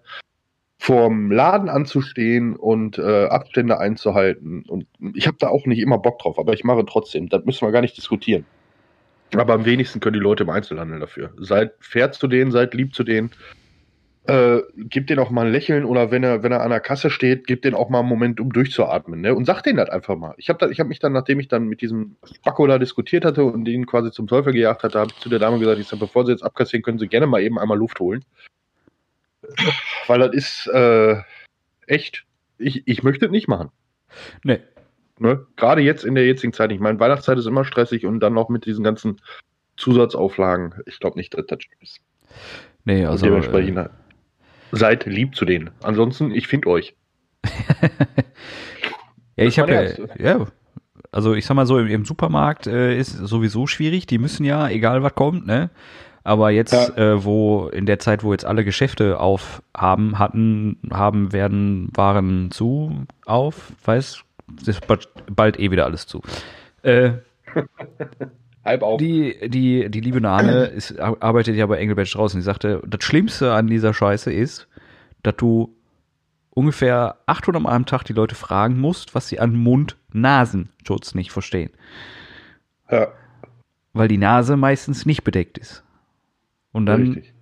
[0.77, 4.63] vorm Laden anzustehen und äh, Abstände einzuhalten.
[4.67, 7.29] Und ich habe da auch nicht immer Bock drauf, aber ich mache trotzdem.
[7.29, 8.45] Das müssen wir gar nicht diskutieren.
[9.33, 11.31] Aber am wenigsten können die Leute im Einzelhandel dafür.
[11.37, 13.31] Seid fair zu denen, seid lieb zu denen
[14.27, 17.09] äh, gib den auch mal ein Lächeln oder wenn er, wenn er an der Kasse
[17.09, 19.35] steht, gib den auch mal einen Moment, um durchzuatmen, ne?
[19.35, 20.33] Und sag den das einfach mal.
[20.37, 23.65] Ich habe hab mich dann, nachdem ich dann mit diesem Spacko da diskutiert hatte und
[23.65, 26.25] den quasi zum Teufel gejagt hatte, habe ich zu der Dame gesagt, ich sag, bevor
[26.25, 28.25] sie jetzt abkassieren, können sie gerne mal eben einmal Luft holen.
[30.07, 31.17] Weil das ist äh,
[31.85, 32.25] echt,
[32.57, 33.69] ich, ich möchte es nicht machen.
[34.43, 34.59] Nee.
[35.19, 35.45] Ne?
[35.55, 36.71] Gerade jetzt in der jetzigen Zeit.
[36.71, 39.21] Ich meine, Weihnachtszeit ist immer stressig und dann noch mit diesen ganzen
[39.77, 40.73] Zusatzauflagen.
[40.87, 41.99] Ich glaube nicht, dass das ist.
[42.85, 43.25] Nee, also.
[43.25, 43.89] Und dementsprechend, äh,
[44.75, 45.71] seid lieb zu denen.
[45.81, 46.95] Ansonsten, ich finde euch.
[49.35, 49.83] ja, ich habe ja,
[50.17, 50.47] ja,
[51.11, 54.05] also ich sag mal so, im, im Supermarkt äh, ist sowieso schwierig.
[54.05, 55.69] Die müssen ja, egal was kommt, ne?
[56.23, 56.87] Aber jetzt, Ja.
[56.97, 62.49] äh, wo in der Zeit, wo jetzt alle Geschäfte auf haben, hatten, haben, werden, waren
[62.49, 64.23] zu, auf, weiß,
[64.65, 66.21] ist bald, bald eh wieder alles zu.
[66.81, 67.11] Äh,
[68.65, 68.97] Halb auf.
[68.99, 73.03] die, die, die liebe Nane ist, arbeitet ja bei Engelbert Strauß und die sagte, das
[73.03, 74.67] Schlimmste an dieser Scheiße ist,
[75.23, 75.75] dass du
[76.49, 81.69] ungefähr 800 Mal am Tag die Leute fragen musst, was sie an Mund-Nasenschutz nicht verstehen.
[82.89, 83.09] ja,
[83.93, 85.83] Weil die Nase meistens nicht bedeckt ist.
[86.71, 87.33] Und dann richtig.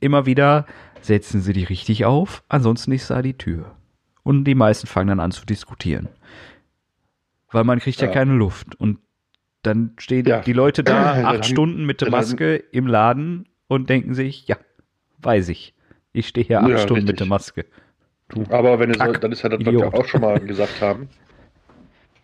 [0.00, 0.66] immer wieder
[1.00, 3.74] setzen sie die richtig auf, ansonsten ist da die Tür.
[4.22, 6.08] Und die meisten fangen dann an zu diskutieren.
[7.50, 8.12] Weil man kriegt ja, Ja.
[8.12, 8.74] keine Luft.
[8.78, 8.98] Und
[9.62, 10.40] dann stehen Ja.
[10.40, 14.56] die Leute da acht Stunden mit der Maske im Laden und denken sich, ja,
[15.18, 15.74] weiß ich.
[16.12, 17.18] Ich stehe hier acht Ja, Stunden mit richtig.
[17.18, 17.66] der Maske.
[18.28, 18.44] Du.
[18.50, 21.08] Aber wenn du Kack, dann ist ja das, was wir auch schon mal gesagt haben.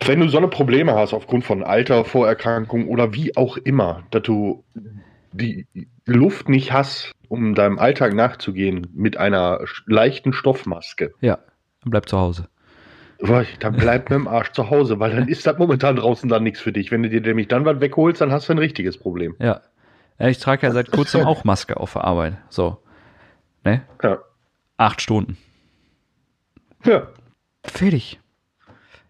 [0.04, 4.22] Wenn du so eine Probleme hast aufgrund von Alter, Vorerkrankung oder wie auch immer, dass
[4.22, 4.64] du
[5.32, 5.66] die
[6.04, 11.38] Luft nicht hast, um deinem Alltag nachzugehen mit einer leichten Stoffmaske, Ja,
[11.82, 12.48] dann bleib zu Hause.
[13.60, 16.60] Dann bleib mit dem Arsch zu Hause, weil dann ist das momentan draußen dann nichts
[16.60, 16.90] für dich.
[16.90, 19.34] Wenn du dir nämlich dann was wegholst, dann hast du ein richtiges Problem.
[19.38, 19.60] Ja.
[20.18, 22.34] ich trage ja seit kurzem auch Maske auf der Arbeit.
[22.50, 22.78] So.
[23.64, 23.82] Ne?
[24.02, 24.18] Ja.
[24.76, 25.36] Acht Stunden.
[26.84, 27.08] ja.
[27.66, 28.20] Fertig.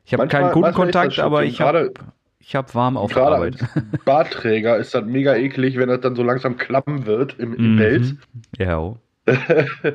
[0.04, 1.92] Ich habe keinen Kundenkontakt, aber ich habe
[2.38, 3.56] ich hab warm auf der Arbeit.
[3.60, 7.72] als Bartträger ist das mega eklig, wenn das dann so langsam klappen wird im, im
[7.74, 7.78] Mhm.
[7.78, 8.14] Pelz.
[8.58, 8.94] Ja.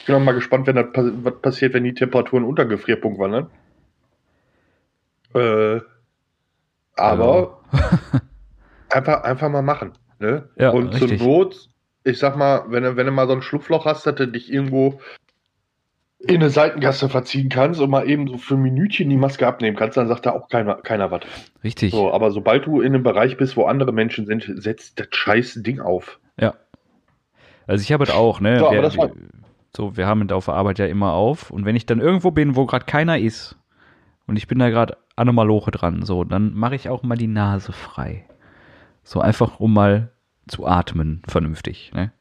[0.00, 3.50] Ich bin auch mal gespannt, wenn das, was passiert, wenn die Temperaturen unter Gefrierpunkt wandern.
[5.34, 5.80] Äh,
[6.96, 7.60] aber
[8.90, 9.92] einfach, einfach mal machen.
[10.18, 10.48] Ne?
[10.56, 11.18] Ja, Und richtig.
[11.18, 11.68] zur Not,
[12.04, 14.52] ich sag mal, wenn, du- wenn du mal so ein Schlupfloch hast, dass du dich
[14.52, 15.00] irgendwo
[16.18, 19.76] in eine Seitengasse verziehen kannst und mal eben so für ein Minütchen die Maske abnehmen
[19.76, 21.22] kannst, dann sagt da auch keiner, keiner was.
[21.64, 21.92] Richtig.
[21.92, 25.62] So, aber sobald du in einem Bereich bist, wo andere Menschen sind, setzt das scheiß
[25.62, 26.18] Ding auf.
[26.38, 26.54] Ja.
[27.66, 28.58] Also ich habe es auch, ne?
[28.58, 29.10] So, war-
[29.76, 31.50] so, wir haben auf der Arbeit ja immer auf.
[31.50, 33.56] Und wenn ich dann irgendwo bin, wo gerade keiner ist
[34.26, 37.16] und ich bin da gerade an einer Maloche dran, so, dann mache ich auch mal
[37.16, 38.24] die Nase frei.
[39.02, 40.10] So einfach, um mal
[40.48, 42.12] zu atmen, vernünftig, ne?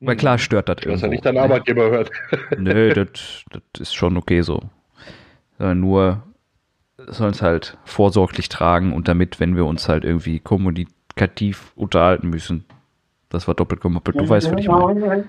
[0.00, 1.06] Weil klar stört das Dass irgendwo.
[1.06, 1.42] er nicht dein ne?
[1.42, 2.10] Arbeitgeber hört.
[2.56, 4.60] Nö, das das ist schon okay so.
[5.58, 6.22] Äh, Nur
[7.06, 12.64] sollen es halt vorsorglich tragen und damit, wenn wir uns halt irgendwie kommunikativ unterhalten müssen,
[13.30, 14.18] das war doppelt gemoppelt.
[14.18, 15.28] Du weißt, was ich meine.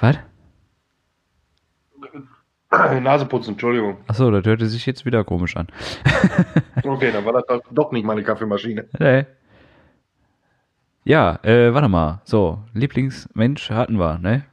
[0.00, 0.18] Was?
[3.00, 3.98] Nase putzen, Entschuldigung.
[4.08, 5.68] Achso, das hörte sich jetzt wieder komisch an.
[6.82, 8.86] Okay, dann war das doch- nicht meine Kaffeemaschine.
[8.98, 9.24] Nee.
[11.04, 12.20] Ja, äh, warte mal.
[12.24, 14.44] So, Lieblingsmensch hatten wir, ne?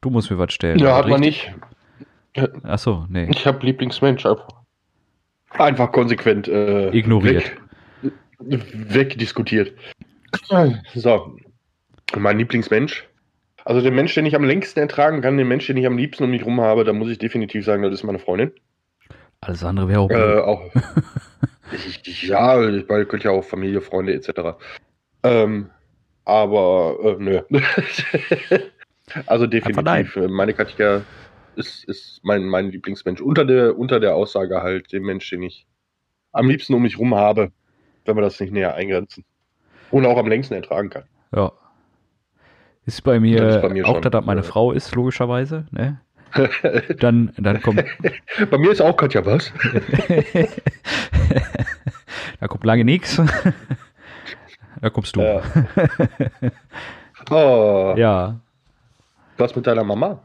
[0.00, 0.78] Du musst mir was stellen.
[0.80, 1.54] Ja, hat man nicht.
[2.64, 3.28] Achso, nee.
[3.30, 4.48] Ich habe Lieblingsmensch einfach.
[5.50, 7.52] Einfach konsequent äh, Ignoriert.
[8.40, 8.64] Weg,
[8.94, 9.72] wegdiskutiert.
[10.94, 11.36] So.
[12.16, 13.06] Mein Lieblingsmensch.
[13.64, 16.24] Also den Mensch, den ich am längsten ertragen kann, den Mensch, den ich am liebsten
[16.24, 18.52] um mich rum habe, da muss ich definitiv sagen, das ist meine Freundin.
[19.40, 20.10] Alles andere wäre auch.
[20.10, 20.70] Äh, auch.
[21.72, 24.58] ich, ich, ja, ich könnte ja auch Familie, Freunde etc.
[25.22, 25.70] Ähm,
[26.24, 27.40] aber äh, nö.
[29.26, 30.16] also definitiv.
[30.28, 31.02] Meine Katja
[31.56, 33.20] ist, ist mein, mein Lieblingsmensch.
[33.20, 35.66] Unter der, unter der Aussage halt, den Mensch, den ich
[36.32, 37.52] am liebsten um mich rum habe,
[38.04, 39.24] wenn wir das nicht näher eingrenzen.
[39.90, 41.04] Und auch am längsten ertragen kann.
[41.34, 41.52] Ja.
[42.86, 44.46] Ist bei mir, ist bei mir auch, schon, dass das meine ja.
[44.46, 45.66] Frau ist, logischerweise.
[45.70, 46.00] Ne?
[47.00, 47.82] Dann, dann kommt,
[48.50, 49.50] Bei mir ist auch Katja was.
[52.40, 53.20] da kommt lange nichts.
[54.80, 55.20] Da kommst du.
[55.22, 55.42] Ja.
[57.30, 58.38] Oh, Ja.
[59.36, 60.20] was mit deiner Mama?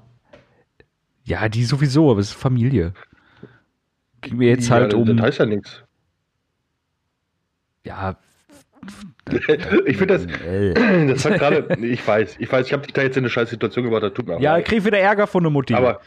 [1.23, 2.93] Ja, die sowieso, aber es ist Familie.
[4.21, 5.06] Ging mir jetzt Ja, halt um.
[5.06, 5.84] Das heißt ja nichts.
[7.84, 8.15] ja.
[9.86, 11.08] Ich finde das, Äh.
[11.08, 13.50] Das hat gerade, ich weiß, ich weiß, ich habe dich da jetzt in eine scheiß
[13.50, 14.66] Situation gebracht, das tut mir auch Ja, ich leid.
[14.66, 15.74] krieg wieder Ärger von der Mutti.
[15.74, 16.02] Aber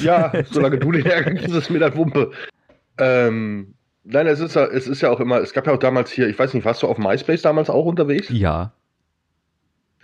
[0.00, 2.30] ja, solange du den Ärger kriegst, ist mir das Wumpe.
[2.98, 3.74] Ähm,
[4.04, 6.28] nein, es ist, ja, es ist ja auch immer, es gab ja auch damals hier,
[6.28, 8.28] ich weiß nicht, warst du auf MySpace damals auch unterwegs?
[8.30, 8.72] ja.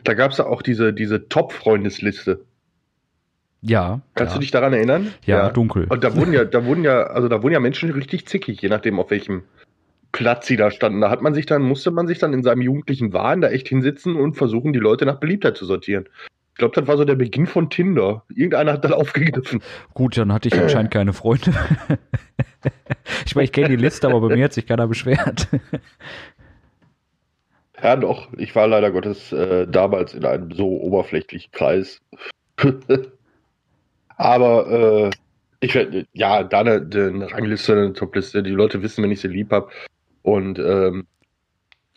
[0.05, 2.45] Da gab es ja auch diese, diese Top-Freundesliste.
[3.61, 4.01] Ja.
[4.17, 4.35] Kannst ja.
[4.35, 5.15] du dich daran erinnern?
[5.25, 5.87] Ja, dunkel.
[5.89, 8.69] Und da wurden ja, da wurden ja, also da wurden ja Menschen richtig zickig, je
[8.69, 9.45] nachdem, auf welchem
[10.13, 11.01] Platz sie da standen.
[11.01, 13.69] Da hat man sich dann, musste man sich dann in seinem jugendlichen Wahn da echt
[13.69, 16.09] hinsetzen und versuchen, die Leute nach Beliebtheit zu sortieren.
[16.53, 18.25] Ich glaube, das war so der Beginn von Tinder.
[18.29, 19.63] Irgendeiner hat dann aufgegriffen.
[19.95, 21.53] Gut, dann hatte ich anscheinend keine Freunde.
[23.27, 25.49] ich meine, ich kenne die Liste, aber bei mir hat sich keiner beschwert.
[27.83, 28.29] Ja, doch.
[28.37, 32.01] Ich war leider Gottes äh, damals in einem so oberflächlichen Kreis.
[34.17, 35.11] Aber äh,
[35.59, 38.45] ich werde, ja, da eine, eine Rangliste, eine Topliste.
[38.45, 39.69] Die Leute wissen, wenn ich sie lieb habe.
[40.23, 41.07] Und ähm,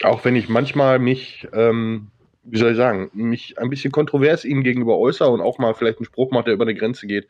[0.03, 2.09] Auch wenn ich manchmal mich, ähm,
[2.43, 5.99] wie soll ich sagen, mich ein bisschen kontrovers ihnen gegenüber äußere und auch mal vielleicht
[5.99, 7.29] einen Spruch macht, der über eine Grenze geht.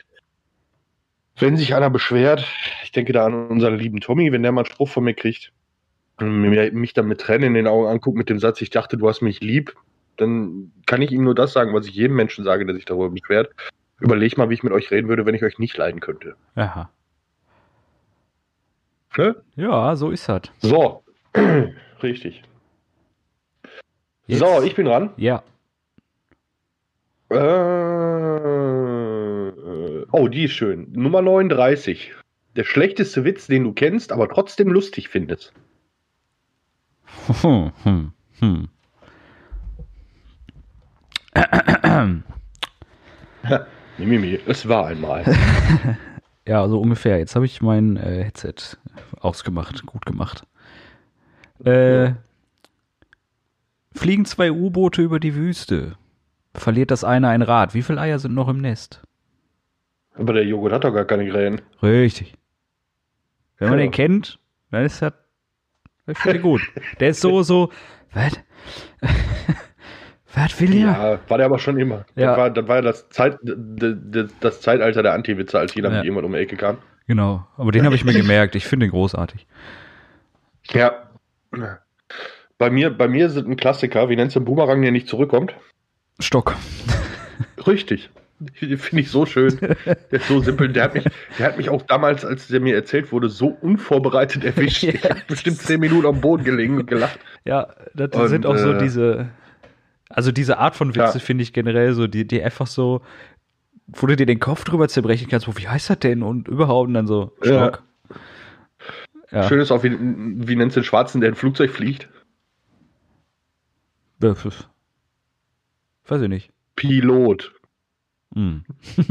[1.37, 2.45] Wenn sich einer beschwert,
[2.83, 5.51] ich denke da an unseren lieben Tommy, wenn der mal einen Spruch von mir kriegt,
[6.19, 9.21] mich dann mit Tränen in den Augen anguckt mit dem Satz, ich dachte, du hast
[9.21, 9.75] mich lieb,
[10.15, 13.09] dann kann ich ihm nur das sagen, was ich jedem Menschen sage, der sich darüber
[13.09, 13.51] beschwert.
[13.99, 16.35] Überleg mal, wie ich mit euch reden würde, wenn ich euch nicht leiden könnte.
[16.55, 16.89] Aha.
[19.17, 19.35] Ne?
[19.55, 20.41] Ja, so ist das.
[20.59, 21.03] So,
[22.03, 22.43] richtig.
[24.27, 25.11] Jetzt- So, ich bin dran.
[25.17, 25.43] Ja.
[27.29, 27.35] Äh,
[30.11, 30.91] oh, die ist schön.
[30.91, 32.13] Nummer 39.
[32.55, 35.53] Der schlechteste Witz, den du kennst, aber trotzdem lustig findest.
[37.41, 38.67] Hm, hm, hm.
[43.97, 45.23] Mimimi, es war einmal.
[46.47, 47.17] Ja, so ungefähr.
[47.17, 48.77] Jetzt habe ich mein äh, Headset
[49.19, 49.85] ausgemacht.
[49.85, 50.45] Gut gemacht.
[51.63, 52.13] Äh,
[53.93, 55.95] fliegen zwei U-Boote über die Wüste.
[56.53, 57.73] Verliert das eine ein Rad.
[57.73, 59.01] Wie viele Eier sind noch im Nest?
[60.13, 61.61] Aber der Joghurt hat doch gar keine Krähen.
[61.81, 62.33] Richtig.
[63.57, 63.85] Wenn man Ja.
[63.85, 64.39] den kennt,
[64.71, 65.13] dann ist das.
[66.07, 66.61] Ich finde gut.
[66.99, 67.71] Der ist so, so.
[68.13, 68.33] Was?
[70.33, 70.87] Was will ihr?
[70.87, 72.05] Ja, war der aber schon immer.
[72.15, 72.27] Ja.
[72.31, 73.55] Das war, das war ja das, Zeit, d-
[73.95, 75.97] d- das Zeitalter der Anti-Witze, als jeder Ja.
[75.97, 76.77] mit jemand um die Ecke kam.
[77.07, 77.45] Genau.
[77.57, 78.55] Aber den habe ich mir gemerkt.
[78.55, 79.45] Ich finde den großartig.
[80.71, 81.09] Ja.
[82.57, 85.53] Bei mir, bei mir sind ein Klassiker, wie nennst du einen Boomerang, der nicht zurückkommt?
[86.19, 86.55] Stock.
[87.67, 88.09] Richtig.
[88.61, 89.57] Den Finde ich so schön.
[89.61, 90.67] Der ist so simpel.
[90.69, 91.05] Der hat, mich,
[91.39, 94.83] der hat mich auch damals, als der mir erzählt wurde, so unvorbereitet erwischt.
[94.83, 95.09] Ich Ja.
[95.11, 97.19] habe bestimmt zehn Minuten am Boden gelegen und gelacht.
[97.45, 99.29] Ja, das Und, sind auch so äh, diese.
[100.09, 101.19] Also diese Art von Witze Ja.
[101.19, 103.01] finde ich generell so, die, die einfach so,
[103.87, 106.23] wo du dir den Kopf drüber zerbrechen kannst, wo, wie heißt das denn?
[106.23, 107.33] Und überhaupt und dann so.
[107.41, 107.83] Stock.
[109.31, 109.43] Ja.
[109.47, 112.07] Schön ist auch, wie, wie nennst du den Schwarzen, der ein Flugzeug fliegt?
[116.07, 116.51] Weiß ich nicht.
[116.75, 117.51] Pilot.
[118.33, 118.63] Hm.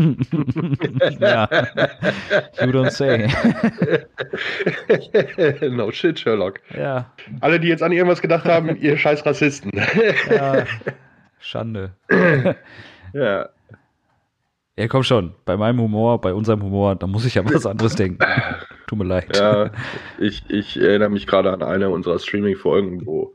[1.18, 1.48] ja.
[2.60, 3.28] You don't say.
[5.70, 6.60] no shit, Sherlock.
[6.76, 7.10] ja.
[7.40, 9.72] Alle, die jetzt an irgendwas gedacht haben, ihr scheiß Rassisten.
[10.30, 10.64] ja.
[11.40, 11.94] Schande.
[13.12, 13.48] ja.
[14.76, 15.34] Ja, komm schon.
[15.44, 18.18] Bei meinem Humor, bei unserem Humor, da muss ich ja was anderes denken.
[18.88, 19.36] Tut mir leid.
[19.36, 19.70] Ja,
[20.18, 23.34] ich, ich erinnere mich gerade an eine unserer Streaming-Folgen, wo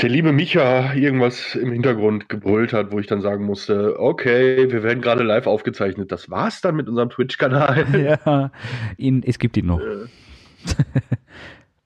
[0.00, 4.82] der liebe Micha irgendwas im Hintergrund gebrüllt hat, wo ich dann sagen musste, okay, wir
[4.82, 6.12] werden gerade live aufgezeichnet.
[6.12, 7.86] Das war's dann mit unserem Twitch-Kanal.
[8.26, 8.50] Ja,
[8.96, 9.80] ihn, es gibt ihn noch.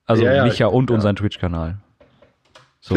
[0.06, 0.94] Also Ja, ja, Micha ich- und ja.
[0.96, 1.78] unseren Twitch-Kanal.
[2.80, 2.96] So,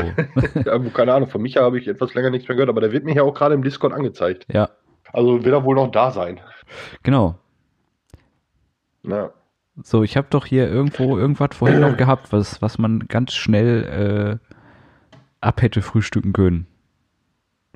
[0.93, 3.15] keine Ahnung, von Micha habe ich etwas länger nichts mehr gehört, aber der wird mir
[3.15, 4.45] ja auch gerade im Discord angezeigt.
[4.53, 4.69] ja,
[5.13, 6.39] Also wird er wohl noch da sein.
[7.03, 7.37] genau.
[9.03, 9.31] Ja.
[9.83, 14.39] So, ich habe doch hier irgendwo irgendwas vorhin noch gehabt, was, was man ganz schnell
[14.41, 14.55] äh,
[15.39, 16.67] ab hätte frühstücken können.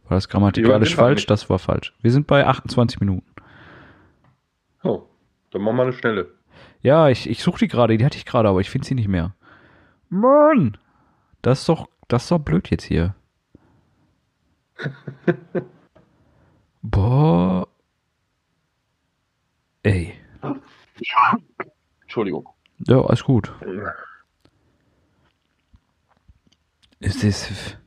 [0.08, 1.26] War das grammatikalisch Ja, falsch?
[1.26, 1.93] Das war falsch.
[2.02, 3.26] Wir sind bei 28 Minuten.
[4.84, 5.04] Oh,
[5.52, 6.28] dann machen wir eine schnelle.
[6.82, 9.08] Ja, ich, ich suche die gerade, die hatte ich gerade, aber ich finde sie nicht
[9.08, 9.34] mehr.
[10.10, 10.78] Mann!
[11.41, 13.15] Das ist doch, das ist doch blöd jetzt hier.
[16.91, 17.67] Boah.
[19.82, 20.13] Ey.
[22.02, 22.48] Entschuldigung.
[22.88, 23.52] Ja, alles gut.
[27.00, 27.78] Ist das.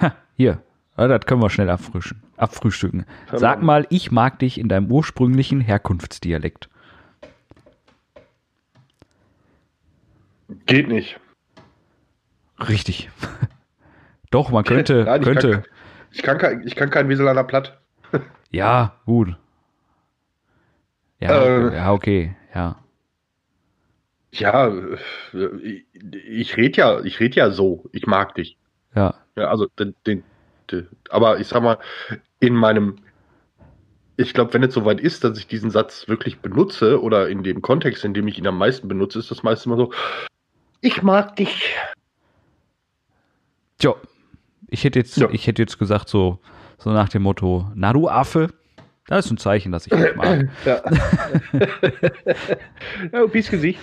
[0.00, 0.62] Ha, hier.
[0.96, 3.04] Ja, das können wir schnell abfrischen, abfrühstücken.
[3.32, 6.68] Sag mal, ich mag dich in deinem ursprünglichen Herkunftsdialekt.
[10.66, 11.18] Geht nicht.
[12.58, 13.10] Richtig.
[14.30, 15.50] Doch, man könnte, Nein, ich könnte.
[15.50, 15.64] Kann,
[16.12, 17.78] ich, kann kein, ich kann kein Weselaner Platt.
[18.52, 19.36] Ja, gut.
[21.20, 21.66] Ja, Äh.
[21.66, 22.76] okay, ja, okay, ja.
[24.32, 24.72] Ja,
[25.62, 27.84] ich, ich rede ja, ich rede ja so.
[27.92, 28.56] Ich mag dich.
[28.94, 30.24] Ja, Ja, also den, den,
[30.70, 31.78] den, aber ich sag mal,
[32.40, 32.96] in meinem,
[34.16, 37.62] ich glaube, wenn es soweit ist, dass ich diesen Satz wirklich benutze oder in dem
[37.62, 39.92] Kontext, in dem ich ihn am meisten benutze, ist das meistens immer so,
[40.80, 41.76] ich mag dich.
[43.78, 43.94] Tja,
[44.70, 45.28] ich hätte jetzt, Ja.
[45.30, 46.38] ich hätte jetzt gesagt so,
[46.78, 48.48] so nach dem Motto, na du Affe,
[49.06, 50.48] das ist ein Zeichen, dass ich dich mag.
[50.64, 50.80] Ja.
[53.12, 53.80] ja, Gesicht.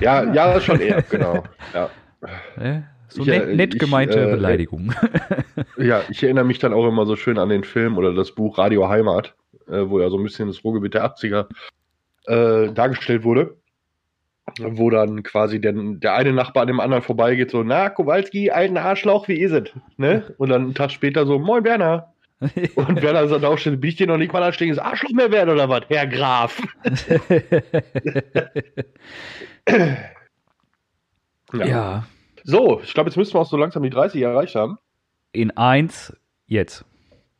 [0.00, 1.42] Ja, ja, schon eher, genau.
[1.74, 1.90] Ja.
[3.08, 4.94] So Ich, nett, äh, nett ich, gemeinte äh, Beleidigung.
[5.76, 8.56] ja, ich erinnere mich dann auch immer so schön an den Film oder das Buch
[8.58, 9.34] Radio Heimat,
[9.68, 11.46] äh, wo ja so ein bisschen das Ruhrgebiet der 80er
[12.26, 13.56] äh, dargestellt wurde.
[14.58, 18.76] Wo dann quasi der, der eine Nachbar an dem anderen vorbeigeht, so, na, Kowalski, alten
[18.76, 19.70] Arschloch, wie ist es?
[19.96, 20.34] Ne?
[20.38, 22.12] Und dann einen Tag später so, moin Werner.
[22.74, 25.30] Und Werner sagt auch schon, bin ich dir noch nicht mal ein anständiges Arschloch mehr
[25.30, 25.82] werden oder was?
[25.88, 26.62] Herr Graf.
[31.52, 31.66] Ja.
[31.66, 32.04] ja.
[32.44, 34.78] So, ich glaube, jetzt müssen wir auch so langsam die 30 erreicht haben.
[35.32, 36.84] In eins jetzt.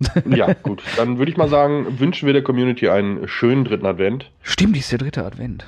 [0.28, 0.82] ja, gut.
[0.96, 4.30] Dann würde ich mal sagen, wünschen wir der Community einen schönen dritten Advent.
[4.42, 5.66] Stimmt, die ist der dritte Advent.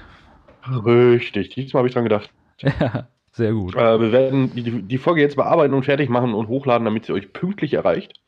[0.68, 2.30] Richtig, diesmal habe ich dran gedacht.
[2.62, 3.74] Ja, sehr gut.
[3.74, 7.12] Äh, wir werden die, die, Folge jetzt bearbeiten und fertig machen und hochladen, damit sie
[7.12, 8.20] euch pünktlich erreicht.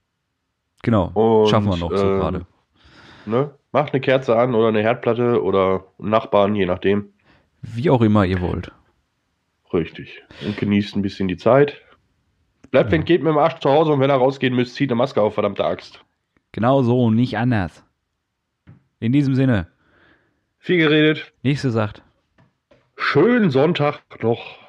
[0.83, 2.47] Genau, und, schaffen wir noch so äh, gerade.
[3.27, 3.51] Ne?
[3.71, 7.13] Macht eine Kerze an oder eine Herdplatte oder Nachbarn, je nachdem.
[7.63, 8.73] Wie auch immer ihr wollt.
[9.73, 10.23] Richtig.
[10.45, 11.81] Und genießt ein bisschen die Zeit.
[12.71, 14.97] Bleibt, wenn geht mit dem Arsch zu Hause und wenn er rausgehen müsst, zieht eine
[14.97, 16.05] Maske auf, verdammte Axt.
[16.53, 17.85] Genau so, nicht anders.
[19.01, 19.69] In diesem Sinne.
[20.59, 21.33] Viel geredet.
[21.43, 22.03] Nächste sagt.
[22.97, 24.64] Schönen Sonntag noch.